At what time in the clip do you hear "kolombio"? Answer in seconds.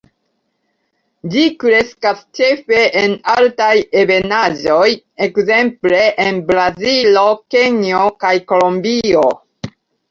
8.53-9.31